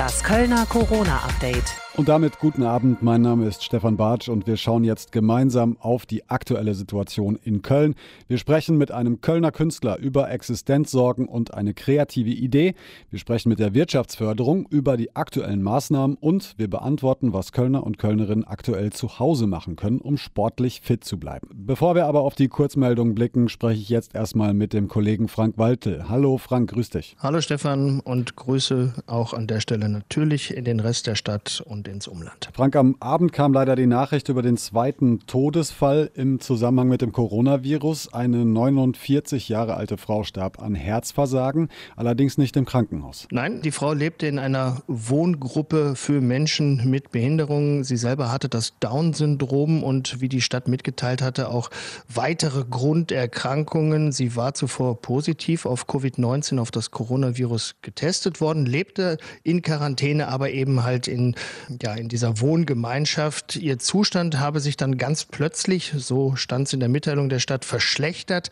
[0.00, 1.79] Das Kölner Corona-Update.
[1.96, 6.06] Und damit guten Abend, mein Name ist Stefan Bartsch und wir schauen jetzt gemeinsam auf
[6.06, 7.96] die aktuelle Situation in Köln.
[8.28, 12.74] Wir sprechen mit einem Kölner Künstler über Existenzsorgen und eine kreative Idee.
[13.10, 17.98] Wir sprechen mit der Wirtschaftsförderung über die aktuellen Maßnahmen und wir beantworten, was Kölner und
[17.98, 21.48] Kölnerinnen aktuell zu Hause machen können, um sportlich fit zu bleiben.
[21.52, 25.58] Bevor wir aber auf die Kurzmeldung blicken, spreche ich jetzt erstmal mit dem Kollegen Frank
[25.58, 26.08] Waltel.
[26.08, 27.16] Hallo Frank, grüß dich.
[27.18, 31.79] Hallo Stefan und Grüße auch an der Stelle natürlich in den Rest der Stadt und
[31.88, 32.50] ins Umland.
[32.52, 37.12] Frank, am Abend kam leider die Nachricht über den zweiten Todesfall im Zusammenhang mit dem
[37.12, 38.12] Coronavirus.
[38.12, 43.26] Eine 49 Jahre alte Frau starb an Herzversagen, allerdings nicht im Krankenhaus.
[43.30, 47.84] Nein, die Frau lebte in einer Wohngruppe für Menschen mit Behinderungen.
[47.84, 51.70] Sie selber hatte das Down-Syndrom und wie die Stadt mitgeteilt hatte, auch
[52.08, 54.12] weitere Grunderkrankungen.
[54.12, 60.50] Sie war zuvor positiv auf Covid-19, auf das Coronavirus getestet worden, lebte in Quarantäne, aber
[60.50, 61.34] eben halt in
[61.82, 63.56] ja, in dieser Wohngemeinschaft.
[63.56, 67.64] Ihr Zustand habe sich dann ganz plötzlich, so stand es in der Mitteilung der Stadt,
[67.64, 68.50] verschlechtert.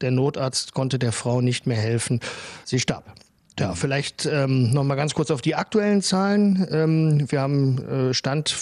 [0.00, 2.20] Der Notarzt konnte der Frau nicht mehr helfen.
[2.64, 3.14] Sie starb.
[3.58, 6.66] Ja, vielleicht ähm, noch mal ganz kurz auf die aktuellen Zahlen.
[6.70, 8.54] Ähm, wir haben äh, Stand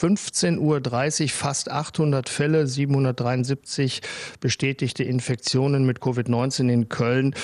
[0.00, 4.00] 15.30 Uhr fast 800 Fälle, 773
[4.40, 7.34] bestätigte Infektionen mit Covid-19 in Köln.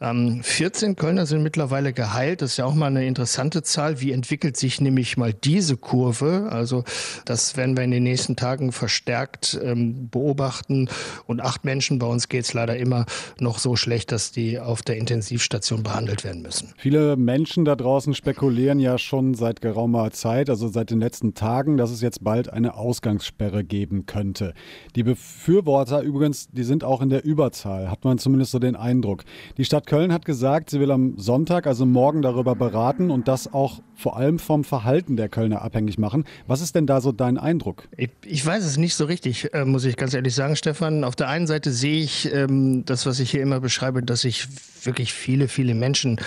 [0.00, 2.40] Ähm, 14 Kölner sind mittlerweile geheilt.
[2.40, 4.00] Das ist ja auch mal eine interessante Zahl.
[4.00, 6.48] Wie entwickelt sich nämlich mal diese Kurve?
[6.50, 6.84] Also
[7.26, 10.88] das werden wir in den nächsten Tagen verstärkt ähm, beobachten.
[11.26, 13.04] Und acht Menschen, bei uns geht es leider immer
[13.40, 16.72] noch so schlecht, dass die auf der Intensivstation behandelt werden müssen.
[16.78, 21.76] Viele Menschen da draußen spekulieren ja schon seit geraumer Zeit, also seit den letzten Tagen,
[21.76, 24.54] dass es jetzt bald eine Ausgangssperre geben könnte.
[24.94, 29.24] Die Befürworter übrigens, die sind auch in der Überzahl, hat man zumindest so den Eindruck.
[29.58, 33.52] Die Stadt Köln hat gesagt, sie will am Sonntag, also morgen, darüber beraten und das
[33.52, 36.24] auch vor allem vom Verhalten der Kölner abhängig machen.
[36.46, 37.88] Was ist denn da so dein Eindruck?
[37.96, 41.02] Ich, ich weiß es nicht so richtig, äh, muss ich ganz ehrlich sagen, Stefan.
[41.02, 44.46] Auf der einen Seite sehe ich ähm, das, was ich hier immer beschreibe, dass sich
[44.86, 46.20] wirklich viele, viele Menschen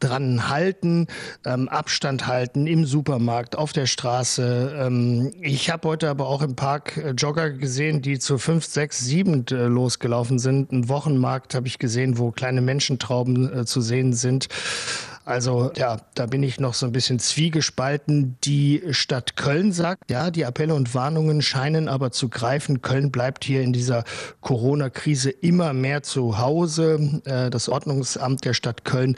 [0.00, 1.06] dran halten,
[1.44, 4.76] ähm, Abstand halten im Supermarkt, auf der Straße.
[4.78, 9.00] Ähm, ich habe heute aber auch im Park äh, Jogger gesehen, die zu fünf, sechs,
[9.00, 10.72] sieben äh, losgelaufen sind.
[10.72, 14.48] Ein Wochenmarkt habe ich gesehen, wo kleine Menschentrauben äh, zu sehen sind.
[15.24, 18.36] Also ja, da bin ich noch so ein bisschen zwiegespalten.
[18.44, 22.82] Die Stadt Köln sagt, ja, die Appelle und Warnungen scheinen aber zu greifen.
[22.82, 24.04] Köln bleibt hier in dieser
[24.42, 27.22] Corona-Krise immer mehr zu Hause.
[27.24, 29.16] Äh, das Ordnungsamt der Stadt Köln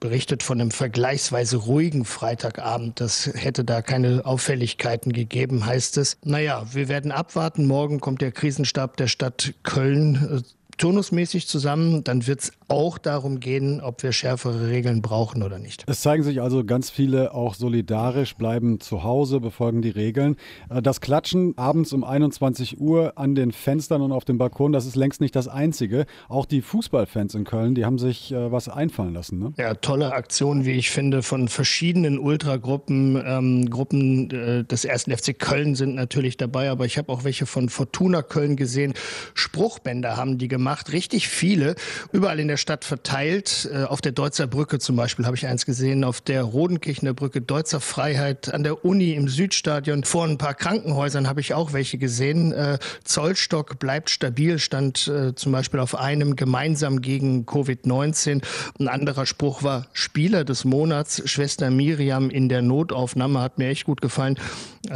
[0.00, 3.00] berichtet von einem vergleichsweise ruhigen Freitagabend.
[3.00, 6.18] Das hätte da keine Auffälligkeiten gegeben, heißt es.
[6.24, 7.66] Naja, wir werden abwarten.
[7.66, 10.42] Morgen kommt der Krisenstab der Stadt Köln äh,
[10.76, 12.04] turnusmäßig zusammen.
[12.04, 15.84] Dann wird es auch darum gehen, ob wir schärfere Regeln brauchen oder nicht.
[15.86, 20.36] Es zeigen sich also ganz viele auch solidarisch, bleiben zu Hause, befolgen die Regeln.
[20.68, 24.86] Äh, das Klatschen abends um 21 Uhr an den Fenstern und auf dem Balkon, das
[24.86, 26.06] ist längst nicht das Einzige.
[26.28, 29.38] Auch die Fußballfans in Köln, die haben sich äh, was einfallen lassen.
[29.38, 29.52] Ne?
[29.56, 33.22] Ja, tolle Aktion, wie ich finde, von verschiedenen Ultragruppen.
[33.24, 35.04] Ähm, Gruppen äh, des 1.
[35.04, 38.94] FC Köln sind natürlich dabei, aber ich habe auch welche von Fortuna Köln gesehen.
[39.34, 41.76] Spruchbänder haben die gemacht, richtig viele,
[42.12, 43.68] überall in der der Stadt verteilt.
[43.70, 47.42] Äh, auf der Deutzer Brücke zum Beispiel habe ich eins gesehen, auf der Rodenkirchener Brücke,
[47.42, 50.04] Deutzer Freiheit, an der Uni im Südstadion.
[50.04, 52.52] Vor ein paar Krankenhäusern habe ich auch welche gesehen.
[52.52, 58.42] Äh, Zollstock bleibt stabil, stand äh, zum Beispiel auf einem gemeinsam gegen Covid-19.
[58.78, 63.84] Ein anderer Spruch war Spieler des Monats, Schwester Miriam in der Notaufnahme, hat mir echt
[63.84, 64.38] gut gefallen.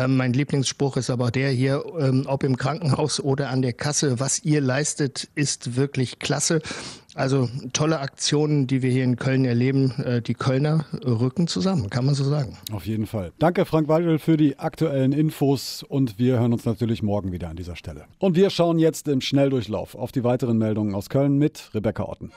[0.06, 4.44] Mein Lieblingsspruch ist aber der hier, ähm, ob im Krankenhaus oder an der Kasse, was
[4.44, 6.62] ihr leistet, ist wirklich klasse.
[7.21, 9.93] Also tolle Aktionen, die wir hier in Köln erleben.
[10.03, 12.57] Äh, die Kölner rücken zusammen, kann man so sagen.
[12.73, 13.33] Auf jeden Fall.
[13.39, 17.57] Danke, Frank Weidel, für die aktuellen Infos und wir hören uns natürlich morgen wieder an
[17.57, 18.07] dieser Stelle.
[18.21, 22.33] Und wir schauen jetzt im Schnelldurchlauf auf die weiteren Meldungen aus Köln mit Rebecca Otten.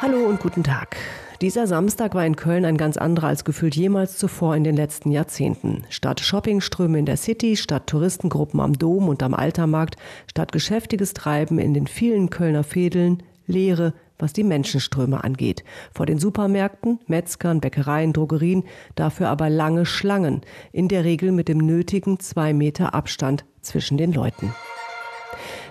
[0.00, 0.96] Hallo und guten Tag.
[1.40, 5.10] Dieser Samstag war in Köln ein ganz anderer als gefühlt jemals zuvor in den letzten
[5.10, 5.82] Jahrzehnten.
[5.90, 9.96] Statt Shoppingströme in der City, statt Touristengruppen am Dom und am Altermarkt,
[10.30, 15.64] statt geschäftiges Treiben in den vielen Kölner Fädeln, Leere, was die Menschenströme angeht.
[15.92, 18.64] Vor den Supermärkten, Metzgern, Bäckereien, Drogerien,
[18.94, 20.42] dafür aber lange Schlangen,
[20.72, 24.54] in der Regel mit dem nötigen zwei Meter Abstand zwischen den Leuten.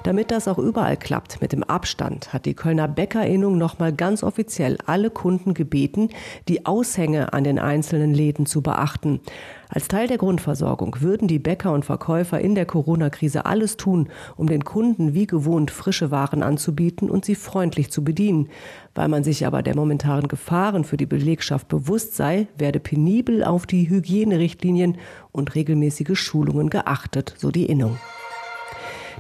[0.04, 4.78] Damit das auch überall klappt mit dem Abstand, hat die Kölner Bäckerinnung nochmal ganz offiziell
[4.86, 6.10] alle Kunden gebeten,
[6.48, 9.22] die Aushänge an den einzelnen Läden zu beachten.
[9.74, 14.48] Als Teil der Grundversorgung würden die Bäcker und Verkäufer in der Corona-Krise alles tun, um
[14.48, 18.50] den Kunden wie gewohnt frische Waren anzubieten und sie freundlich zu bedienen.
[18.96, 23.66] Weil man sich aber der momentanen Gefahren für die Belegschaft bewusst sei, werde penibel auf
[23.66, 24.98] die Hygienerichtlinien
[25.32, 27.98] und regelmäßige Schulungen geachtet, so die Innung.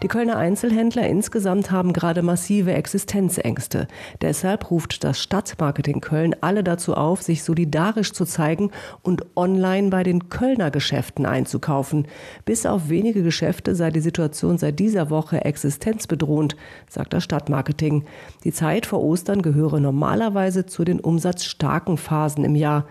[0.03, 3.87] Die Kölner Einzelhändler insgesamt haben gerade massive Existenzängste.
[4.21, 8.71] Deshalb ruft das Stadtmarketing Köln alle dazu auf, sich solidarisch zu zeigen
[9.03, 12.07] und online bei den Kölner Geschäften einzukaufen.
[12.45, 16.55] Bis auf wenige Geschäfte sei die Situation seit dieser Woche existenzbedrohend,
[16.89, 18.05] sagt das Stadtmarketing.
[18.43, 22.87] Die Zeit vor Ostern gehöre normalerweise zu den umsatzstarken Phasen im Jahr.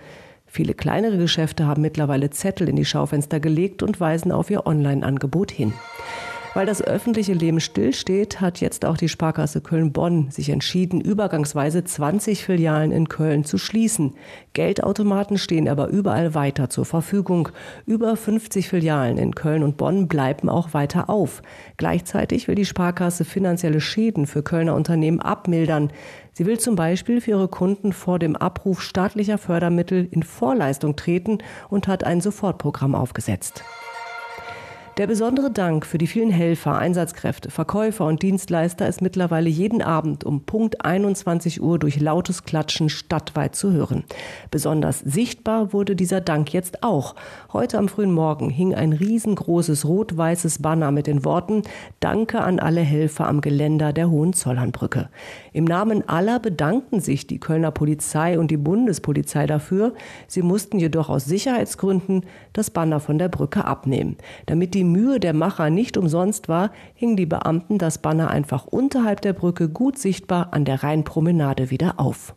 [0.46, 5.50] Viele kleinere Geschäfte haben mittlerweile Zettel in die Schaufenster gelegt und weisen auf ihr Online-Angebot
[5.50, 5.72] hin.
[6.52, 12.44] Weil das öffentliche Leben stillsteht, hat jetzt auch die Sparkasse Köln-Bonn sich entschieden, übergangsweise 20
[12.44, 14.14] Filialen in Köln zu schließen.
[14.52, 17.50] Geldautomaten stehen aber überall weiter zur Verfügung.
[17.86, 21.40] Über 50 Filialen in Köln und Bonn bleiben auch weiter auf.
[21.76, 25.92] Gleichzeitig will die Sparkasse finanzielle Schäden für Kölner Unternehmen abmildern.
[26.32, 31.38] Sie will zum Beispiel für ihre Kunden vor dem Abruf staatlicher Fördermittel in Vorleistung treten
[31.68, 33.62] und hat ein Sofortprogramm aufgesetzt.
[35.00, 40.24] Der besondere Dank für die vielen Helfer, Einsatzkräfte, Verkäufer und Dienstleister ist mittlerweile jeden Abend
[40.24, 44.04] um Punkt 21 Uhr durch lautes Klatschen stadtweit zu hören.
[44.50, 47.14] Besonders sichtbar wurde dieser Dank jetzt auch.
[47.50, 51.62] Heute am frühen Morgen hing ein riesengroßes rot-weißes Banner mit den Worten
[52.00, 55.08] Danke an alle Helfer am Geländer der Hohenzollernbrücke.
[55.54, 59.94] Im Namen aller bedankten sich die Kölner Polizei und die Bundespolizei dafür.
[60.26, 64.18] Sie mussten jedoch aus Sicherheitsgründen das Banner von der Brücke abnehmen.
[64.44, 69.20] Damit die Mühe der Macher nicht umsonst war, hingen die Beamten das Banner einfach unterhalb
[69.22, 72.34] der Brücke gut sichtbar an der Rheinpromenade wieder auf.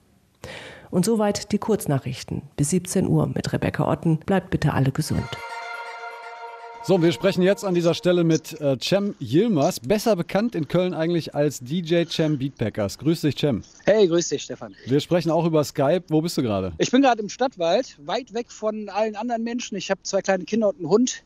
[0.92, 2.44] Und soweit die Kurznachrichten.
[2.56, 4.20] Bis 17 Uhr mit Rebecca Otten.
[4.20, 5.28] Bleibt bitte alle gesund.
[6.86, 10.94] So, wir sprechen jetzt an dieser Stelle mit äh, Cem Yilmaz, besser bekannt in Köln
[10.94, 12.98] eigentlich als DJ Cem Beatpackers.
[12.98, 13.64] Grüß dich, Cem.
[13.86, 14.76] Hey, grüß dich, Stefan.
[14.86, 16.04] Wir sprechen auch über Skype.
[16.10, 16.74] Wo bist du gerade?
[16.80, 19.78] Ich bin gerade im Stadtwald, weit weg von allen anderen Menschen.
[19.78, 21.24] Ich habe zwei kleine Kinder und einen Hund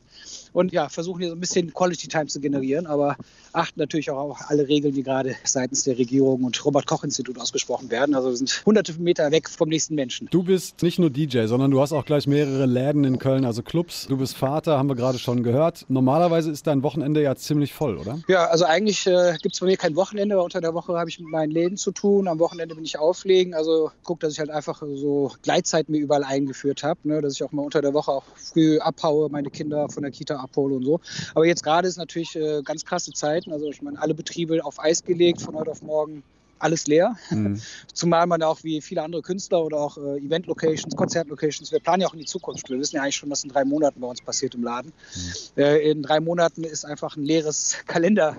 [0.53, 3.15] und ja, versuchen hier so ein bisschen Quality Time zu generieren, aber
[3.53, 8.15] achten natürlich auch auf alle Regeln, die gerade seitens der Regierung und Robert-Koch-Institut ausgesprochen werden.
[8.15, 10.27] Also wir sind hunderte Meter weg vom nächsten Menschen.
[10.31, 13.61] Du bist nicht nur DJ, sondern du hast auch gleich mehrere Läden in Köln, also
[13.61, 14.07] Clubs.
[14.07, 15.85] Du bist Vater, haben wir gerade schon gehört.
[15.87, 18.19] Normalerweise ist dein Wochenende ja ziemlich voll, oder?
[18.27, 21.09] Ja, also eigentlich äh, gibt es bei mir kein Wochenende, aber unter der Woche habe
[21.09, 22.27] ich mit meinen Läden zu tun.
[22.27, 23.53] Am Wochenende bin ich auflegen.
[23.53, 27.21] Also gucke, dass ich halt einfach so Gleitzeit mir überall eingeführt habe, ne?
[27.21, 30.35] dass ich auch mal unter der Woche auch früh abhaue, meine Kinder von der Kita
[30.35, 30.99] abhole und so.
[31.33, 33.51] Aber jetzt gerade ist natürlich äh, ganz krasse Zeiten.
[33.51, 36.23] Also ich meine, alle Betriebe auf Eis gelegt von heute auf morgen
[36.59, 37.15] alles leer.
[37.29, 37.61] Mhm.
[37.93, 42.07] Zumal man auch wie viele andere Künstler oder auch äh, Event-Locations, Konzert-Locations, wir planen ja
[42.07, 42.69] auch in die Zukunft.
[42.69, 44.91] Wir wissen ja eigentlich schon, was in drei Monaten bei uns passiert im Laden.
[45.15, 45.61] Mhm.
[45.61, 48.35] Äh, in drei Monaten ist einfach ein leeres Kalender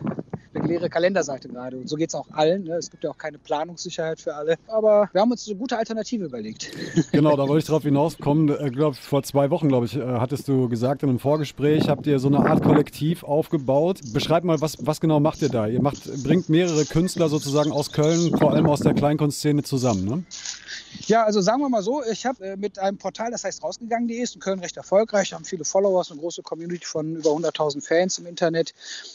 [0.55, 1.77] eine leere Kalenderseite gerade.
[1.77, 2.65] Und so geht es auch allen.
[2.65, 2.75] Ne?
[2.75, 4.57] Es gibt ja auch keine Planungssicherheit für alle.
[4.67, 6.71] Aber wir haben uns eine gute Alternative überlegt.
[7.11, 8.49] Genau, da wollte ich drauf hinauskommen.
[8.49, 12.07] Äh, glaub, vor zwei Wochen, glaube ich, äh, hattest du gesagt in einem Vorgespräch, habt
[12.07, 14.01] ihr so eine Art Kollektiv aufgebaut.
[14.13, 15.67] Beschreibt mal, was, was genau macht ihr da?
[15.67, 20.25] Ihr macht, bringt mehrere Künstler sozusagen aus Köln, vor allem aus der Kleinkunstszene zusammen, ne?
[21.09, 24.19] Ja, also sagen wir mal so, ich habe äh, mit einem Portal, das heißt rausgegangen.de,
[24.19, 28.19] ist in Köln recht erfolgreich, haben viele Followers, eine große Community von über 100.000 Fans
[28.19, 28.75] im Internet.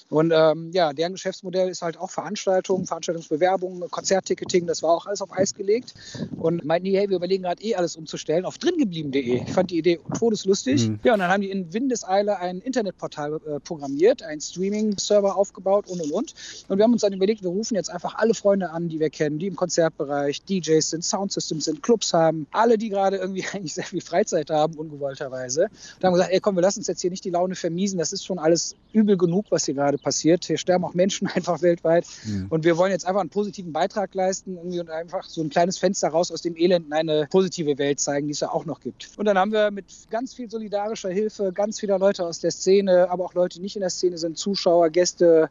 [0.09, 5.21] Und ähm, ja, deren Geschäftsmodell ist halt auch Veranstaltungen, Veranstaltungsbewerbungen, Konzertticketing, das war auch alles
[5.21, 5.93] auf Eis gelegt.
[6.35, 9.43] Und meinten die, hey, wir überlegen gerade eh alles umzustellen auf dringeblieben.de.
[9.43, 10.89] Ich fand die Idee todeslustig.
[10.89, 10.99] Mhm.
[11.03, 16.01] Ja, und dann haben die in Windeseile ein Internetportal äh, programmiert, einen Streaming-Server aufgebaut und
[16.01, 16.33] und und.
[16.69, 19.11] Und wir haben uns dann überlegt, wir rufen jetzt einfach alle Freunde an, die wir
[19.11, 23.75] kennen, die im Konzertbereich DJs sind, Soundsystems sind, Clubs haben, alle, die gerade irgendwie eigentlich
[23.75, 25.65] sehr viel Freizeit haben, ungewollterweise.
[25.65, 28.13] Und haben gesagt, ey komm, wir lassen uns jetzt hier nicht die Laune vermiesen, das
[28.13, 30.45] ist schon alles übel genug, was hier gerade passiert.
[30.45, 32.05] Hier sterben auch Menschen einfach weltweit.
[32.25, 32.47] Mhm.
[32.49, 36.09] Und wir wollen jetzt einfach einen positiven Beitrag leisten und einfach so ein kleines Fenster
[36.09, 39.11] raus aus dem Elend in eine positive Welt zeigen, die es ja auch noch gibt.
[39.17, 43.09] Und dann haben wir mit ganz viel solidarischer Hilfe ganz vieler Leute aus der Szene,
[43.09, 45.49] aber auch Leute, die nicht in der Szene sind, Zuschauer, Gäste,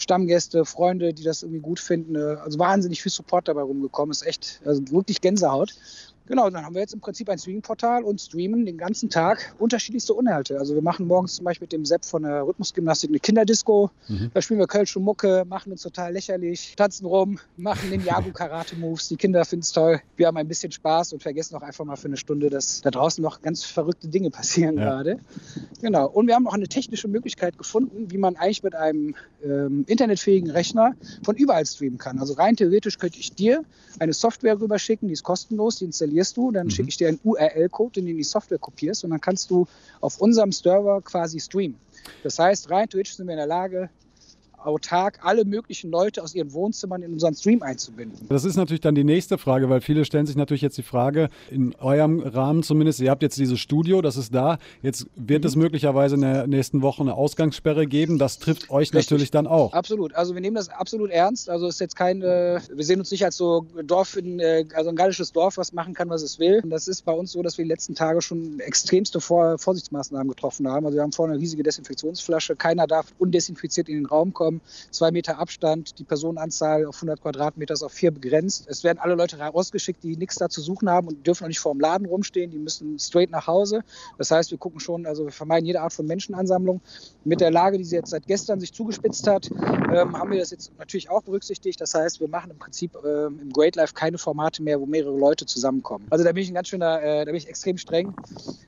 [0.00, 2.16] Stammgäste, Freunde, die das irgendwie gut finden.
[2.16, 4.10] Also wahnsinnig viel Support dabei rumgekommen.
[4.10, 5.74] Ist echt, also wirklich Gänsehaut
[6.30, 10.14] Genau, dann haben wir jetzt im Prinzip ein Streaming-Portal und streamen den ganzen Tag unterschiedlichste
[10.16, 10.60] Inhalte.
[10.60, 13.90] Also wir machen morgens zum Beispiel mit dem Sepp von der Rhythmusgymnastik eine Kinderdisco.
[14.06, 14.30] Mhm.
[14.32, 19.08] Da spielen wir Kölsche Mucke, machen uns total lächerlich, tanzen rum, machen den Jagu-Karate-Moves.
[19.08, 20.02] Die Kinder finden es toll.
[20.14, 22.92] Wir haben ein bisschen Spaß und vergessen auch einfach mal für eine Stunde, dass da
[22.92, 24.84] draußen noch ganz verrückte Dinge passieren ja.
[24.84, 25.18] gerade.
[25.82, 26.06] Genau.
[26.06, 30.52] Und wir haben auch eine technische Möglichkeit gefunden, wie man eigentlich mit einem ähm, internetfähigen
[30.52, 30.94] Rechner
[31.24, 32.20] von überall streamen kann.
[32.20, 33.64] Also rein theoretisch könnte ich dir
[33.98, 35.86] eine Software rüberschicken, die ist kostenlos, die
[36.20, 36.70] installierst du, dann mhm.
[36.70, 39.66] schicke ich dir einen URL-Code, in den die Software kopierst und dann kannst du
[40.00, 41.76] auf unserem Server quasi streamen.
[42.22, 43.90] Das heißt, rein theoretisch sind wir in der Lage,
[44.64, 48.26] autark alle möglichen Leute aus ihren Wohnzimmern in unseren Stream einzubinden.
[48.28, 51.28] Das ist natürlich dann die nächste Frage, weil viele stellen sich natürlich jetzt die Frage,
[51.50, 55.48] in eurem Rahmen zumindest, ihr habt jetzt dieses Studio, das ist da, jetzt wird mhm.
[55.48, 59.10] es möglicherweise in der nächsten Woche eine Ausgangssperre geben, das trifft euch Richtig.
[59.10, 59.72] natürlich dann auch.
[59.72, 63.00] Absolut, also wir nehmen das absolut ernst, also es ist jetzt kein, äh, wir sehen
[63.00, 66.22] uns nicht als so Dorf, in, äh, also ein gallisches Dorf, was machen kann, was
[66.22, 66.60] es will.
[66.62, 70.28] Und das ist bei uns so, dass wir die letzten Tage schon extremste Vor Vorsichtsmaßnahmen
[70.28, 70.84] getroffen haben.
[70.86, 74.60] Also wir haben vorne eine riesige Desinfektionsflasche, keiner darf undesinfiziert in den Raum kommen haben.
[74.90, 78.66] Zwei Meter Abstand, die Personenanzahl auf 100 Quadratmeter ist auf vier begrenzt.
[78.68, 81.60] Es werden alle Leute rausgeschickt, die nichts da zu suchen haben und dürfen auch nicht
[81.60, 82.50] vor dem Laden rumstehen.
[82.50, 83.82] Die müssen straight nach Hause.
[84.18, 86.80] Das heißt, wir gucken schon, also wir vermeiden jede Art von Menschenansammlung.
[87.24, 90.50] Mit der Lage, die sie jetzt seit gestern sich zugespitzt hat, ähm, haben wir das
[90.50, 91.80] jetzt natürlich auch berücksichtigt.
[91.80, 95.16] Das heißt, wir machen im Prinzip ähm, im Great Life keine Formate mehr, wo mehrere
[95.16, 96.06] Leute zusammenkommen.
[96.10, 98.14] Also da bin ich ein ganz schöner, äh, da bin ich extrem streng.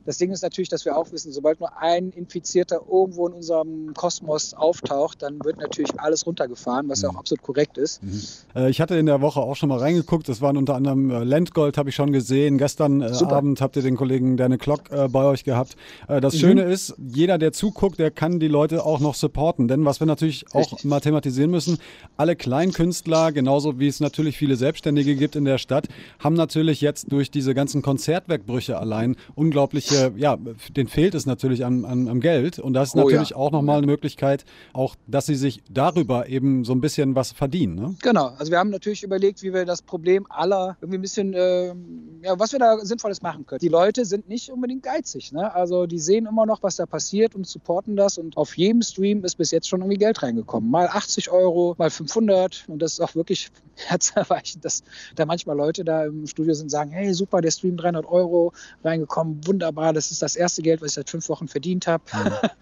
[0.04, 3.94] Das Ding ist natürlich, dass wir auch wissen, sobald nur ein Infizierter irgendwo in unserem
[3.94, 7.18] Kosmos auftaucht, dann wird natürlich alles runtergefahren, was ja auch mhm.
[7.18, 8.02] absolut korrekt ist.
[8.02, 8.22] Mhm.
[8.54, 10.28] Äh, ich hatte in der Woche auch schon mal reingeguckt.
[10.28, 12.58] Das waren unter anderem äh, Landgold, habe ich schon gesehen.
[12.58, 15.76] Gestern äh, Abend habt ihr den Kollegen Derne Klock äh, bei euch gehabt.
[16.08, 16.38] Äh, das mhm.
[16.38, 19.68] Schöne ist, jeder, der zuguckt, der kann die Leute auch noch supporten.
[19.68, 20.80] Denn was wir natürlich Richtig.
[20.80, 21.78] auch mal thematisieren müssen,
[22.16, 25.88] alle Kleinkünstler, genauso wie es natürlich viele Selbstständige gibt in der Stadt,
[26.18, 30.38] haben natürlich jetzt durch diese ganzen Konzertwerkbrüche allein unglaubliche, ja,
[30.76, 32.58] denen fehlt es natürlich an, an, am Geld.
[32.58, 33.36] Und das ist oh, natürlich ja.
[33.36, 37.74] auch nochmal eine Möglichkeit, auch, dass sie sich darüber eben so ein bisschen was verdienen.
[37.74, 37.94] Ne?
[38.02, 41.74] Genau, also wir haben natürlich überlegt, wie wir das Problem aller irgendwie ein bisschen, äh,
[42.22, 43.58] ja, was wir da Sinnvolles machen können.
[43.58, 45.32] Die Leute sind nicht unbedingt geizig.
[45.32, 45.52] Ne?
[45.54, 48.18] Also die sehen immer noch, was da passiert und supporten das.
[48.18, 50.70] Und auf jedem Stream ist bis jetzt schon irgendwie Geld reingekommen.
[50.70, 52.64] Mal 80 Euro, mal 500.
[52.68, 54.82] Und das ist auch wirklich herzerweichend, dass
[55.16, 58.52] da manchmal Leute da im Studio sind und sagen, hey, super, der Stream 300 Euro
[58.84, 62.04] reingekommen, wunderbar, das ist das erste Geld, was ich seit fünf Wochen verdient habe.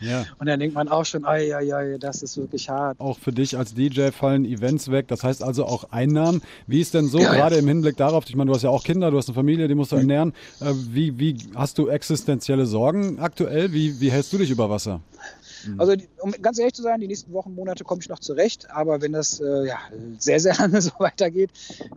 [0.01, 0.25] Ja.
[0.39, 2.99] und dann denkt man auch schon, ai, ai, ai, das ist wirklich hart.
[3.01, 6.43] Auch für dich als DJ fallen Events weg, das heißt also auch Einnahmen.
[6.67, 7.61] Wie ist denn so, ja, gerade ja.
[7.61, 9.75] im Hinblick darauf, ich meine, du hast ja auch Kinder, du hast eine Familie, die
[9.75, 10.33] musst du ernähren.
[10.61, 13.73] Äh, wie, wie hast du existenzielle Sorgen aktuell?
[13.73, 15.01] Wie, wie hältst du dich über Wasser?
[15.67, 15.81] Mhm.
[15.81, 18.69] Also, um ganz ehrlich zu sein, die nächsten Wochen, Monate komme ich noch zurecht.
[18.71, 19.79] Aber wenn das äh, ja,
[20.19, 21.51] sehr, sehr lange so weitergeht,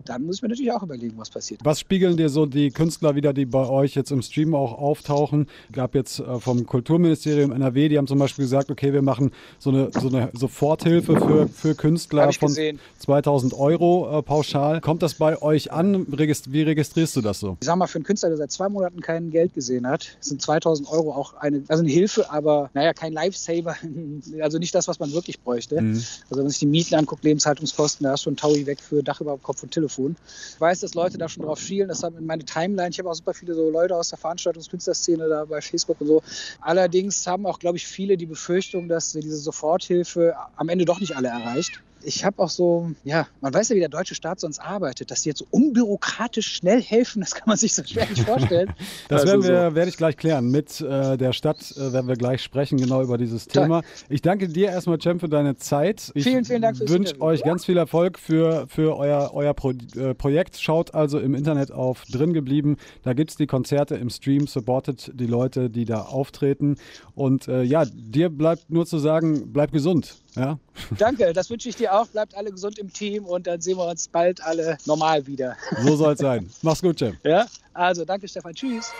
[0.06, 1.62] dann muss ich mir natürlich auch überlegen, was passiert.
[1.64, 5.48] Was spiegeln dir so die Künstler wieder, die bei euch jetzt im Stream auch auftauchen?
[5.72, 9.70] Gab jetzt äh, vom Kulturministerium NRW, die haben zum Beispiel gesagt, okay, wir machen so
[9.70, 12.80] eine, so eine Soforthilfe für, für Künstler von gesehen.
[13.00, 14.82] 2000 Euro äh, pauschal.
[14.82, 16.06] Kommt das bei euch an?
[16.08, 17.58] Wie registrierst du das so?
[17.62, 20.42] Ich sag mal, für einen Künstler, der seit zwei Monaten kein Geld gesehen hat, sind
[20.42, 23.76] 2000 Euro auch eine, also eine Hilfe, aber naja, kein Live-Save Saver,
[24.42, 25.82] also nicht das, was man wirklich bräuchte.
[25.82, 25.96] Mhm.
[25.96, 29.22] Also wenn man sich die Mieten anguckt, Lebenshaltungskosten, da ist schon Taui weg für Dach
[29.22, 30.16] über Kopf und Telefon.
[30.54, 33.10] Ich weiß, dass Leute da schon drauf schielen, das haben in meine Timeline, ich habe
[33.10, 36.24] auch super viele so Leute aus der Veranstaltungskünstlerszene da bei Facebook und so.
[36.62, 41.16] Allerdings haben auch, glaube ich, viele die Befürchtung, dass diese Soforthilfe am Ende doch nicht
[41.16, 44.60] alle erreicht ich habe auch so, ja, man weiß ja, wie der deutsche Staat sonst
[44.60, 48.24] arbeitet, dass die jetzt so unbürokratisch schnell helfen, das kann man sich so schwer nicht
[48.24, 48.74] vorstellen.
[49.10, 49.76] das also werden wir, so.
[49.76, 50.50] werde ich gleich klären.
[50.52, 53.82] Mit äh, der Stadt äh, werden wir gleich sprechen, genau über dieses Thema.
[54.10, 56.12] Ich danke dir erstmal, Cem, für deine Zeit.
[56.14, 59.54] Ich vielen, vielen Dank fürs Ich wünsche euch ganz viel Erfolg für, für euer, euer
[59.54, 60.60] Pro, äh, Projekt.
[60.60, 62.78] Schaut also im Internet auf Drin geblieben.
[63.04, 66.76] Da gibt es die Konzerte im Stream, supportet die Leute, die da auftreten.
[67.16, 70.23] Und äh, ja, dir bleibt nur zu sagen, bleib gesund.
[70.36, 70.58] Ja?
[70.98, 72.08] Danke, das wünsche ich dir auch.
[72.08, 75.56] Bleibt alle gesund im Team und dann sehen wir uns bald alle normal wieder.
[75.84, 76.50] So soll es sein.
[76.62, 77.18] Mach's gut, Jim.
[77.24, 78.54] Ja, also danke, Stefan.
[78.54, 78.92] Tschüss.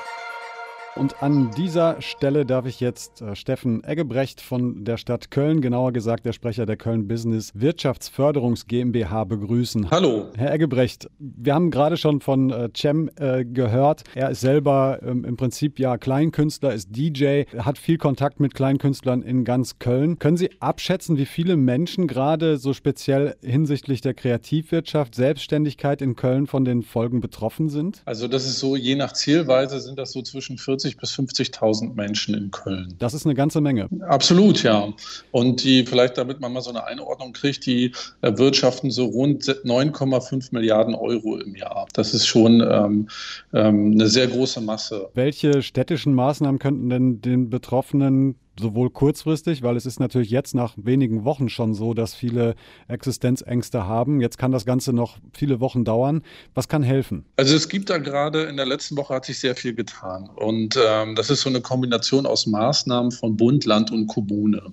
[0.96, 5.92] Und an dieser Stelle darf ich jetzt äh, Steffen Eggebrecht von der Stadt Köln, genauer
[5.92, 9.90] gesagt der Sprecher der Köln Business Wirtschaftsförderungs GmbH begrüßen.
[9.90, 10.30] Hallo.
[10.38, 14.04] Herr Eggebrecht, wir haben gerade schon von äh, Cem äh, gehört.
[14.14, 19.24] Er ist selber ähm, im Prinzip ja Kleinkünstler, ist DJ, hat viel Kontakt mit Kleinkünstlern
[19.24, 20.20] in ganz Köln.
[20.20, 26.46] Können Sie abschätzen, wie viele Menschen gerade so speziell hinsichtlich der Kreativwirtschaft, Selbstständigkeit in Köln
[26.46, 28.04] von den Folgen betroffen sind?
[28.06, 31.94] Also das ist so, je nach Zielweise sind das so zwischen 40 40.000 bis 50.000
[31.96, 32.96] Menschen in Köln.
[33.00, 33.90] Das ist eine ganze Menge.
[34.08, 34.94] Absolut, ja.
[35.32, 40.50] Und die vielleicht, damit man mal so eine Einordnung kriegt, die erwirtschaften so rund 9,5
[40.52, 41.88] Milliarden Euro im Jahr.
[41.94, 43.08] Das ist schon ähm,
[43.54, 45.10] ähm, eine sehr große Masse.
[45.14, 50.74] Welche städtischen Maßnahmen könnten denn den Betroffenen sowohl kurzfristig, weil es ist natürlich jetzt nach
[50.78, 52.56] wenigen Wochen schon so, dass viele
[52.88, 54.22] Existenzängste haben.
[54.22, 56.22] Jetzt kann das Ganze noch viele Wochen dauern.
[56.54, 57.26] Was kann helfen?
[57.38, 60.30] Also es gibt da gerade, in der letzten Woche hat sich sehr viel getan.
[60.36, 64.72] Und ähm, das ist so eine Kombination aus Maßnahmen von Bund, Land und Kommune.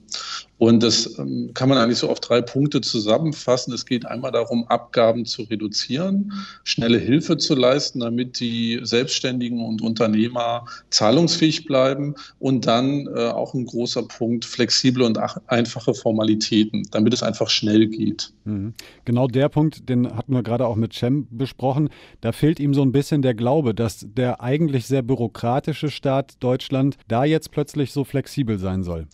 [0.61, 3.73] Und das ähm, kann man eigentlich so auf drei Punkte zusammenfassen.
[3.73, 9.81] Es geht einmal darum, Abgaben zu reduzieren, schnelle Hilfe zu leisten, damit die Selbstständigen und
[9.81, 17.15] Unternehmer zahlungsfähig bleiben und dann äh, auch ein großer Punkt, flexible und einfache Formalitäten, damit
[17.15, 18.31] es einfach schnell geht.
[18.45, 18.75] Mhm.
[19.07, 21.89] Genau der Punkt, den hatten wir gerade auch mit Cem besprochen.
[22.21, 26.99] Da fehlt ihm so ein bisschen der Glaube, dass der eigentlich sehr bürokratische Staat Deutschland
[27.09, 29.07] da jetzt plötzlich so flexibel sein soll.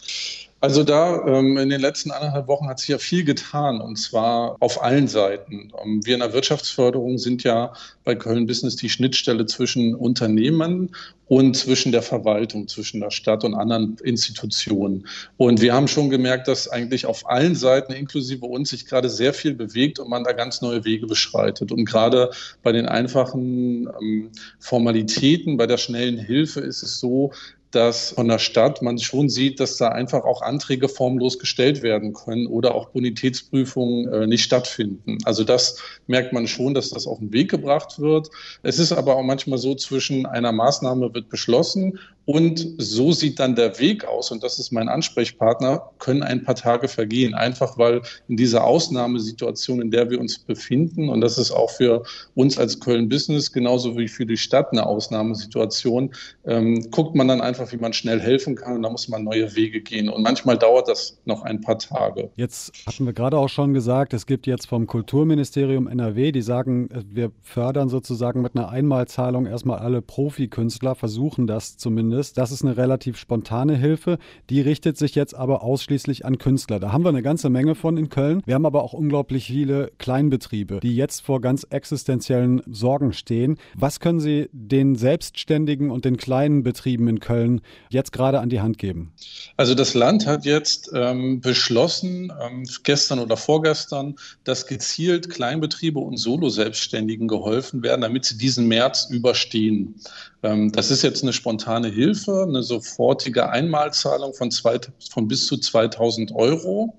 [0.60, 4.56] Also da ähm, in den letzten anderthalb Wochen hat sich ja viel getan und zwar
[4.60, 5.70] auf allen Seiten.
[5.84, 10.90] Ähm, wir in der Wirtschaftsförderung sind ja bei Köln Business die Schnittstelle zwischen Unternehmen
[11.28, 15.06] und zwischen der Verwaltung, zwischen der Stadt und anderen Institutionen.
[15.36, 19.34] Und wir haben schon gemerkt, dass eigentlich auf allen Seiten, inklusive uns, sich gerade sehr
[19.34, 21.72] viel bewegt und man da ganz neue Wege beschreitet.
[21.72, 22.30] Und gerade
[22.62, 27.32] bei den einfachen ähm, Formalitäten, bei der schnellen Hilfe ist es so,
[27.70, 32.12] dass von der Stadt man schon sieht, dass da einfach auch Anträge formlos gestellt werden
[32.12, 35.18] können oder auch Bonitätsprüfungen äh, nicht stattfinden.
[35.24, 38.30] Also das merkt man schon, dass das auf den Weg gebracht wird.
[38.62, 43.54] Es ist aber auch manchmal so, zwischen einer Maßnahme wird beschlossen und so sieht dann
[43.54, 47.34] der Weg aus, und das ist mein Ansprechpartner, können ein paar Tage vergehen.
[47.34, 52.02] Einfach weil in dieser Ausnahmesituation, in der wir uns befinden, und das ist auch für
[52.34, 56.10] uns als Köln Business genauso wie für die Stadt eine Ausnahmesituation,
[56.46, 59.54] ähm, guckt man dann einfach, wie man schnell helfen kann und da muss man neue
[59.54, 60.08] Wege gehen.
[60.08, 62.30] Und manchmal dauert das noch ein paar Tage.
[62.34, 66.88] Jetzt hatten wir gerade auch schon gesagt, es gibt jetzt vom Kulturministerium NRW, die sagen,
[67.08, 72.38] wir fördern sozusagen mit einer Einmalzahlung erstmal alle Profikünstler, versuchen das zumindest zumindest.
[72.38, 74.18] Das ist eine relativ spontane Hilfe.
[74.50, 76.80] Die richtet sich jetzt aber ausschließlich an Künstler.
[76.80, 78.42] Da haben wir eine ganze Menge von in Köln.
[78.46, 83.58] Wir haben aber auch unglaublich viele Kleinbetriebe, die jetzt vor ganz existenziellen Sorgen stehen.
[83.74, 88.60] Was können Sie den Selbstständigen und den kleinen Betrieben in Köln jetzt gerade an die
[88.60, 89.12] Hand geben?
[89.56, 96.16] Also das Land hat jetzt ähm, beschlossen, ähm, gestern oder vorgestern, dass gezielt Kleinbetriebe und
[96.16, 99.96] Solo-Selbstständigen geholfen werden, damit sie diesen März überstehen.
[100.42, 104.78] Ähm, das ist jetzt eine spontane Hilfe, eine sofortige Einmalzahlung von, zwei,
[105.10, 106.96] von bis zu 2000 Euro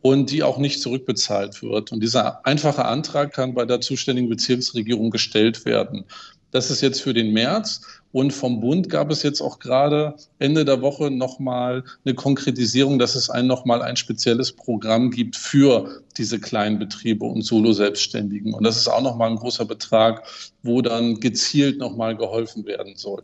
[0.00, 1.92] und die auch nicht zurückbezahlt wird.
[1.92, 6.04] Und dieser einfache Antrag kann bei der zuständigen Bezirksregierung gestellt werden.
[6.50, 7.82] Das ist jetzt für den März.
[8.12, 13.14] Und vom Bund gab es jetzt auch gerade Ende der Woche nochmal eine Konkretisierung, dass
[13.14, 18.54] es ein nochmal ein spezielles Programm gibt für diese kleinen Betriebe und Solo-Selbstständigen.
[18.54, 20.26] Und das ist auch nochmal ein großer Betrag,
[20.62, 23.22] wo dann gezielt nochmal geholfen werden soll.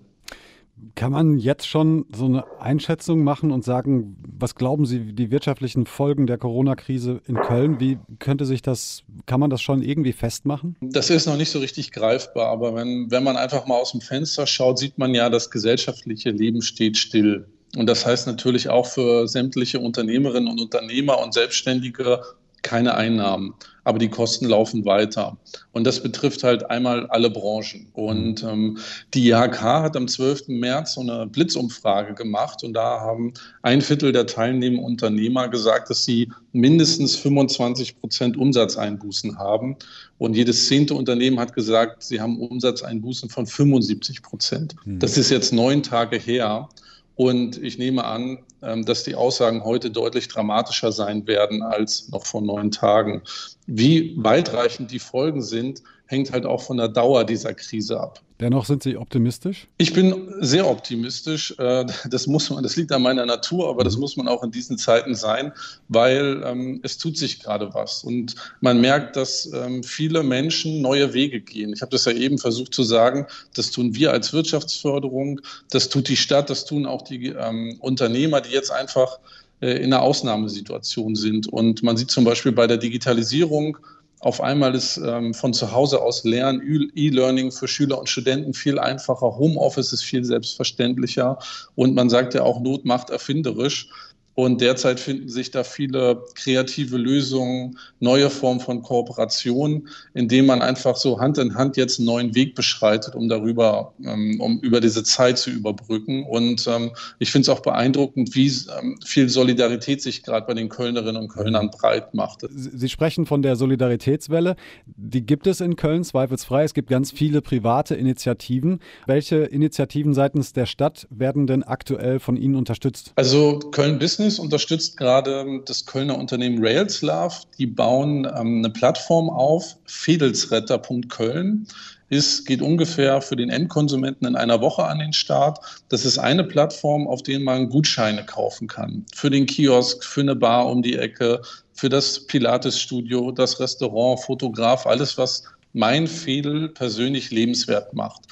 [0.96, 5.86] Kann man jetzt schon so eine Einschätzung machen und sagen, was glauben Sie, die wirtschaftlichen
[5.86, 7.80] Folgen der Corona-Krise in Köln?
[7.80, 10.76] Wie könnte sich das, kann man das schon irgendwie festmachen?
[10.80, 14.00] Das ist noch nicht so richtig greifbar, aber wenn, wenn man einfach mal aus dem
[14.00, 17.46] Fenster schaut, sieht man ja, das gesellschaftliche Leben steht still.
[17.76, 22.20] Und das heißt natürlich auch für sämtliche Unternehmerinnen und Unternehmer und Selbstständige
[22.64, 25.36] keine Einnahmen, aber die Kosten laufen weiter.
[25.72, 27.86] Und das betrifft halt einmal alle Branchen.
[27.92, 28.78] Und ähm,
[29.12, 30.48] die IHK hat am 12.
[30.48, 36.04] März so eine Blitzumfrage gemacht und da haben ein Viertel der teilnehmenden Unternehmer gesagt, dass
[36.04, 39.76] sie mindestens 25 Prozent Umsatzeinbußen haben.
[40.18, 44.74] Und jedes zehnte Unternehmen hat gesagt, sie haben Umsatzeinbußen von 75 Prozent.
[44.84, 44.98] Mhm.
[44.98, 46.68] Das ist jetzt neun Tage her.
[47.16, 52.26] Und ich nehme an, ähm, dass die Aussagen heute deutlich dramatischer sein werden als noch
[52.26, 53.22] vor neun Tagen.
[53.66, 58.20] Wie weitreichend die Folgen sind, hängt halt auch von der Dauer dieser Krise ab.
[58.40, 59.68] Dennoch sind Sie optimistisch?
[59.78, 61.54] Ich bin sehr optimistisch.
[61.58, 64.00] Äh, das muss man, das liegt an meiner Natur, aber das mhm.
[64.00, 65.52] muss man auch in diesen Zeiten sein,
[65.88, 68.02] weil ähm, es tut sich gerade was.
[68.02, 71.72] Und man merkt, dass ähm, viele Menschen neue Wege gehen.
[71.72, 75.40] Ich habe das ja eben versucht zu sagen, das tun wir als Wirtschaftsförderung,
[75.70, 79.20] das tut die Stadt, das tun auch die ähm, Unternehmer, die jetzt einfach
[79.60, 81.46] äh, in einer Ausnahmesituation sind.
[81.46, 83.78] Und man sieht zum Beispiel bei der Digitalisierung,
[84.24, 88.78] auf einmal ist ähm, von zu Hause aus Lernen, E-Learning für Schüler und Studenten viel
[88.78, 89.36] einfacher.
[89.36, 91.38] Homeoffice ist viel selbstverständlicher.
[91.74, 93.90] Und man sagt ja auch, Not macht erfinderisch.
[94.34, 100.96] Und derzeit finden sich da viele kreative Lösungen, neue Formen von Kooperation, indem man einfach
[100.96, 105.04] so Hand in Hand jetzt einen neuen Weg beschreitet, um darüber, ähm, um über diese
[105.04, 106.24] Zeit zu überbrücken.
[106.24, 108.48] Und ähm, ich finde es auch beeindruckend, wie
[108.80, 112.40] ähm, viel Solidarität sich gerade bei den Kölnerinnen und Kölnern breit macht.
[112.50, 114.56] Sie sprechen von der Solidaritätswelle.
[114.96, 116.64] Die gibt es in Köln zweifelsfrei.
[116.64, 118.80] Es gibt ganz viele private Initiativen.
[119.06, 123.12] Welche Initiativen seitens der Stadt werden denn aktuell von Ihnen unterstützt?
[123.14, 127.42] Also Köln Business Business unterstützt gerade das Kölner Unternehmen Railslove.
[127.58, 131.66] Die bauen ähm, eine Plattform auf, fedelsretter.köln.
[132.08, 135.58] Es geht ungefähr für den Endkonsumenten in einer Woche an den Start.
[135.90, 139.04] Das ist eine Plattform, auf der man Gutscheine kaufen kann.
[139.14, 141.42] Für den Kiosk, für eine Bar um die Ecke,
[141.74, 148.22] für das Pilates-Studio, das Restaurant, Fotograf, alles, was mein Fädel persönlich lebenswert macht.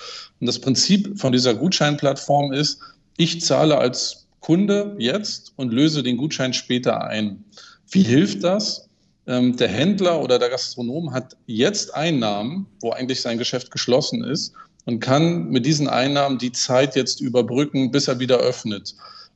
[0.40, 2.78] Und das Prinzip von dieser Gutscheinplattform ist,
[3.18, 7.44] ich zahle als Kunde jetzt und löse den Gutschein später ein.
[7.90, 8.88] Wie hilft das?
[9.26, 14.52] Ähm, der Händler oder der Gastronom hat jetzt Einnahmen, wo eigentlich sein Geschäft geschlossen ist
[14.84, 18.94] und kann mit diesen Einnahmen die Zeit jetzt überbrücken, bis er wieder öffnet.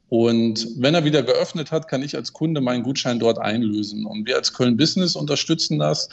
[0.09, 4.07] Und wenn er wieder geöffnet hat, kann ich als Kunde meinen Gutschein dort einlösen.
[4.07, 6.09] Und wir als Köln Business unterstützen das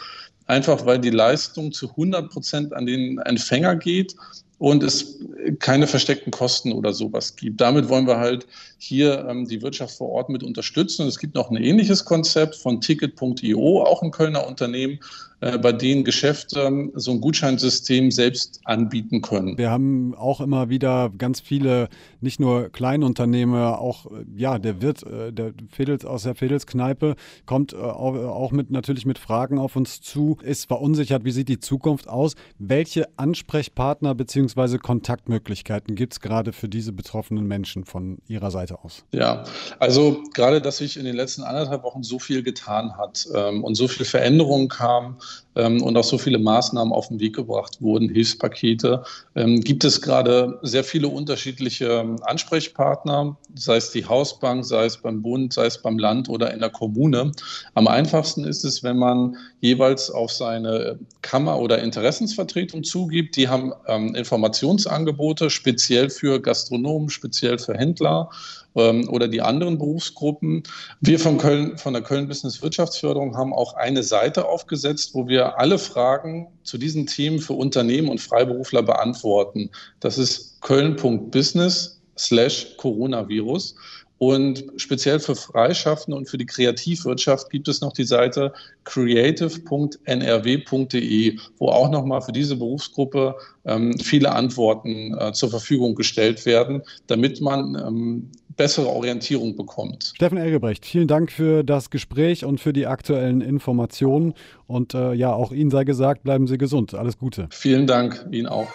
[0.45, 4.15] einfach, weil die Leistung zu 100 Prozent an den Empfänger geht
[4.58, 5.19] und es
[5.60, 7.60] keine versteckten Kosten oder sowas gibt.
[7.60, 8.47] Damit wollen wir halt
[8.83, 11.07] hier ähm, die Wirtschaft vor Ort mit unterstützen.
[11.07, 14.99] es gibt noch ein ähnliches Konzept von Ticket.io, auch ein Kölner Unternehmen,
[15.43, 19.57] äh, bei denen Geschäfte ähm, so ein Gutscheinsystem selbst anbieten können.
[19.57, 21.89] Wir haben auch immer wieder ganz viele,
[22.21, 27.15] nicht nur Kleinunternehmer, auch äh, ja, der Wirt, äh, der Fedels aus der Fedelskneipe
[27.45, 32.07] kommt auch mit natürlich mit Fragen auf uns zu, ist verunsichert, wie sieht die Zukunft
[32.07, 32.35] aus?
[32.57, 34.77] Welche Ansprechpartner bzw.
[34.77, 39.03] Kontaktmöglichkeiten gibt es gerade für diese betroffenen Menschen von Ihrer Seite aus?
[39.12, 39.43] Ja,
[39.79, 43.75] also gerade, dass sich in den letzten anderthalb Wochen so viel getan hat ähm, und
[43.75, 45.17] so viele Veränderungen kamen,
[45.55, 49.03] ähm, und auch so viele Maßnahmen auf den Weg gebracht wurden, Hilfspakete,
[49.36, 54.97] ähm, gibt es gerade sehr viele unterschiedliche ähm, Ansprechpartner, sei es die Hausbank, sei es
[54.97, 57.31] beim Bund, sei es beim Land oder in der Kommune.
[57.75, 63.36] Am einfachsten ist es, wenn man jeweils auf seine Kammer- oder Interessensvertretung zugibt.
[63.36, 63.73] Die haben
[64.15, 68.29] Informationsangebote speziell für Gastronomen, speziell für Händler
[68.75, 70.63] ähm, oder die anderen Berufsgruppen.
[71.01, 75.59] Wir von, Köln, von der Köln Business Wirtschaftsförderung haben auch eine Seite aufgesetzt, wo wir
[75.59, 79.69] alle Fragen zu diesen Themen für Unternehmen und Freiberufler beantworten.
[79.99, 83.75] Das ist köln.business slash Coronavirus.
[84.19, 88.53] Und speziell für Freischaffende und für die Kreativwirtschaft gibt es noch die Seite
[88.86, 96.83] creative.nrw.de, wo auch nochmal für diese Berufsgruppe ähm, viele Antworten äh, zur Verfügung gestellt werden,
[97.07, 100.13] damit man ähm, bessere Orientierung bekommt.
[100.15, 104.33] Steffen Elgebrecht, vielen Dank für das Gespräch und für die aktuellen Informationen.
[104.67, 106.93] Und äh, ja, auch Ihnen sei gesagt, bleiben Sie gesund.
[106.93, 107.47] Alles Gute.
[107.51, 108.67] Vielen Dank, Ihnen auch.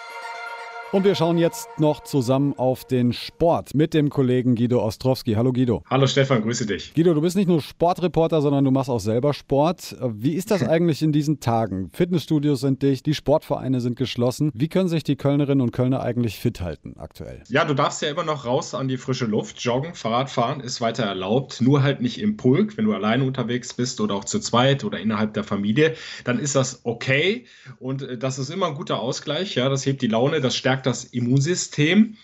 [0.91, 5.33] Und wir schauen jetzt noch zusammen auf den Sport mit dem Kollegen Guido Ostrowski.
[5.33, 5.83] Hallo Guido.
[5.87, 6.95] Hallo Stefan, grüße dich.
[6.95, 9.95] Guido, du bist nicht nur Sportreporter, sondern du machst auch selber Sport.
[10.01, 11.91] Wie ist das eigentlich in diesen Tagen?
[11.93, 14.49] Fitnessstudios sind dicht, die Sportvereine sind geschlossen.
[14.55, 17.43] Wie können sich die Kölnerinnen und Kölner eigentlich fit halten aktuell?
[17.49, 19.59] Ja, du darfst ja immer noch raus an die frische Luft.
[19.59, 22.77] Joggen, Fahrradfahren ist weiter erlaubt, nur halt nicht im Pulk.
[22.77, 26.55] Wenn du alleine unterwegs bist oder auch zu zweit oder innerhalb der Familie, dann ist
[26.55, 27.45] das okay.
[27.77, 29.53] Und äh, das ist immer ein guter Ausgleich.
[29.53, 32.15] Ja, das hebt die Laune, das stärkt stärkt das Immunsystem.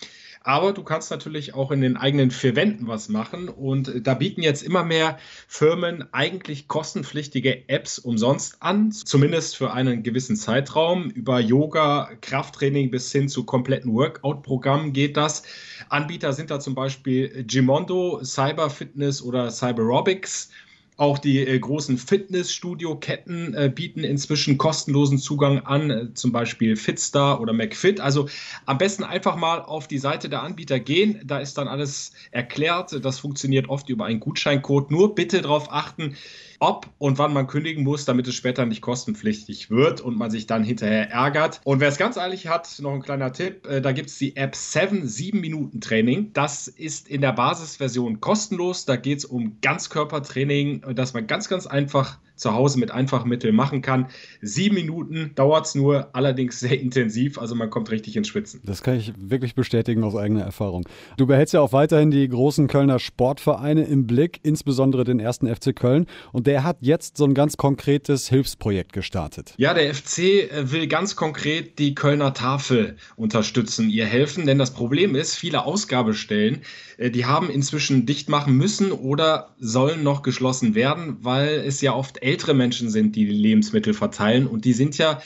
[0.42, 3.48] Aber du kannst natürlich auch in den eigenen vier Wänden was machen.
[3.48, 10.04] Und da bieten jetzt immer mehr Firmen eigentlich kostenpflichtige Apps umsonst an, zumindest für einen
[10.04, 11.10] gewissen Zeitraum.
[11.10, 15.42] Über Yoga, Krafttraining bis hin zu kompletten Workout-Programmen geht das.
[15.88, 20.50] Anbieter sind da zum Beispiel Gimondo, Cyber Fitness oder Cyberobics.
[20.98, 27.40] Auch die äh, großen Fitnessstudio-Ketten äh, bieten inzwischen kostenlosen Zugang an, äh, zum Beispiel Fitstar
[27.40, 28.00] oder McFit.
[28.00, 28.28] Also
[28.64, 31.20] am besten einfach mal auf die Seite der Anbieter gehen.
[31.24, 33.04] Da ist dann alles erklärt.
[33.04, 34.90] Das funktioniert oft über einen Gutscheincode.
[34.90, 36.16] Nur bitte darauf achten,
[36.60, 40.46] ob und wann man kündigen muss, damit es später nicht kostenpflichtig wird und man sich
[40.46, 41.60] dann hinterher ärgert.
[41.64, 44.36] Und wer es ganz eilig hat, noch ein kleiner Tipp, äh, da gibt es die
[44.36, 46.32] App 7 7 Minuten Training.
[46.32, 48.84] Das ist in der Basisversion kostenlos.
[48.84, 53.54] Da geht es um Ganzkörpertraining, dass man ganz, ganz einfach zu Hause mit einfachen Mitteln
[53.54, 54.06] machen kann.
[54.40, 58.60] Sieben Minuten dauert es nur, allerdings sehr intensiv, also man kommt richtig ins Schwitzen.
[58.64, 60.86] Das kann ich wirklich bestätigen aus eigener Erfahrung.
[61.16, 65.74] Du behältst ja auch weiterhin die großen Kölner Sportvereine im Blick, insbesondere den ersten FC
[65.74, 66.06] Köln.
[66.32, 69.54] Und der hat jetzt so ein ganz konkretes Hilfsprojekt gestartet.
[69.56, 74.72] Ja, der FC äh, will ganz konkret die Kölner Tafel unterstützen, ihr helfen, denn das
[74.72, 76.62] Problem ist, viele Ausgabestellen,
[76.98, 81.94] äh, die haben inzwischen dicht machen müssen oder sollen noch geschlossen werden, weil es ja
[81.94, 84.46] oft ältere Menschen sind, die, Lebensmittel verteilen.
[84.46, 85.22] Und die sind ja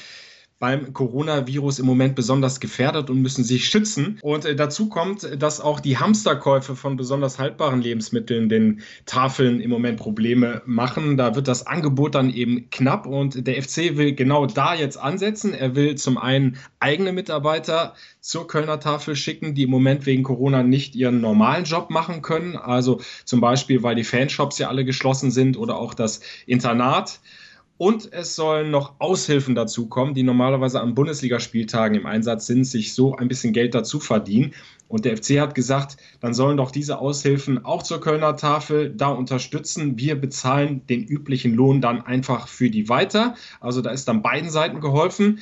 [0.60, 4.18] beim Coronavirus im Moment besonders gefährdet und müssen sich schützen.
[4.22, 9.70] Und äh, dazu kommt, dass auch die Hamsterkäufe von besonders haltbaren Lebensmitteln den Tafeln im
[9.70, 11.16] Moment Probleme machen.
[11.16, 15.54] Da wird das Angebot dann eben knapp und der FC will genau da jetzt ansetzen.
[15.54, 20.62] Er will zum einen eigene Mitarbeiter zur Kölner Tafel schicken, die im Moment wegen Corona
[20.62, 22.56] nicht ihren normalen Job machen können.
[22.56, 27.20] Also zum Beispiel, weil die Fanshops ja alle geschlossen sind oder auch das Internat.
[27.80, 33.16] Und es sollen noch Aushilfen dazukommen, die normalerweise an Bundesligaspieltagen im Einsatz sind, sich so
[33.16, 34.52] ein bisschen Geld dazu verdienen.
[34.88, 39.08] Und der FC hat gesagt, dann sollen doch diese Aushilfen auch zur Kölner Tafel da
[39.08, 39.98] unterstützen.
[39.98, 43.34] Wir bezahlen den üblichen Lohn dann einfach für die weiter.
[43.60, 45.38] Also da ist dann beiden Seiten geholfen.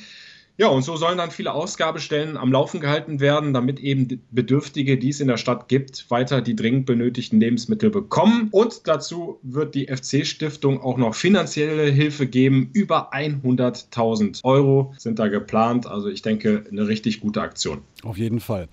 [0.59, 5.07] Ja, und so sollen dann viele Ausgabestellen am Laufen gehalten werden, damit eben Bedürftige, die
[5.07, 8.49] es in der Stadt gibt, weiter die dringend benötigten Lebensmittel bekommen.
[8.51, 12.71] Und dazu wird die FC-Stiftung auch noch finanzielle Hilfe geben.
[12.73, 15.87] Über 100.000 Euro sind da geplant.
[15.87, 17.79] Also ich denke, eine richtig gute Aktion.
[18.03, 18.67] Auf jeden Fall.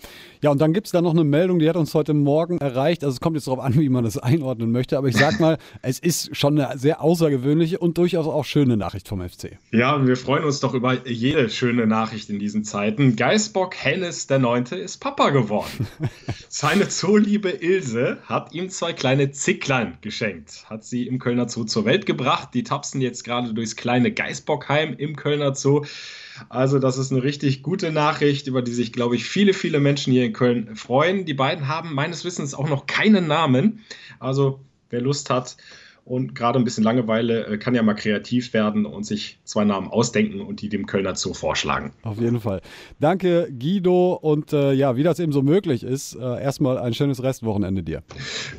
[0.46, 3.02] Ja, und dann gibt es da noch eine Meldung, die hat uns heute Morgen erreicht.
[3.02, 4.96] Also es kommt jetzt darauf an, wie man das einordnen möchte.
[4.96, 9.08] Aber ich sag mal, es ist schon eine sehr außergewöhnliche und durchaus auch schöne Nachricht
[9.08, 9.58] vom FC.
[9.72, 13.16] Ja, wir freuen uns doch über jede schöne Nachricht in diesen Zeiten.
[13.16, 15.88] Geisbock Hennes der Neunte ist Papa geworden.
[16.48, 20.66] Seine Zooliebe Ilse hat ihm zwei kleine Zicklein geschenkt.
[20.70, 22.50] Hat sie im Kölner Zoo zur Welt gebracht.
[22.54, 25.82] Die tapsen jetzt gerade durchs kleine Geisbockheim im Kölner Zoo.
[26.48, 30.12] Also das ist eine richtig gute Nachricht, über die sich, glaube ich, viele, viele Menschen
[30.12, 31.24] hier in Köln freuen.
[31.24, 33.80] Die beiden haben meines Wissens auch noch keinen Namen.
[34.20, 35.56] Also wer Lust hat
[36.04, 39.88] und gerade ein bisschen Langeweile, äh, kann ja mal kreativ werden und sich zwei Namen
[39.88, 41.92] ausdenken und die dem Kölner Zoo vorschlagen.
[42.02, 42.60] Auf jeden Fall.
[43.00, 44.12] Danke, Guido.
[44.12, 48.04] Und äh, ja, wie das eben so möglich ist, äh, erstmal ein schönes Restwochenende dir.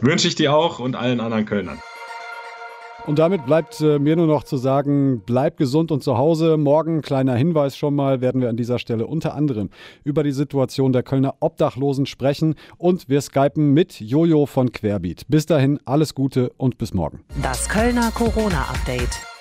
[0.01, 1.79] Wünsche ich dir auch und allen anderen Kölnern.
[3.07, 6.57] Und damit bleibt äh, mir nur noch zu sagen, bleibt gesund und zu Hause.
[6.57, 9.69] Morgen, kleiner Hinweis schon mal, werden wir an dieser Stelle unter anderem
[10.03, 15.23] über die Situation der Kölner Obdachlosen sprechen und wir skypen mit Jojo von Querbeat.
[15.29, 17.21] Bis dahin, alles Gute und bis morgen.
[17.41, 19.36] Das Kölner Corona-Update.